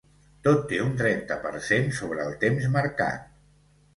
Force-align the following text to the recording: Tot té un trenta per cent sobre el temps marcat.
Tot 0.45 0.61
té 0.71 0.79
un 0.83 0.93
trenta 1.01 1.37
per 1.43 1.51
cent 1.67 1.85
sobre 1.99 2.25
el 2.29 2.33
temps 2.45 2.65
marcat. 2.79 3.29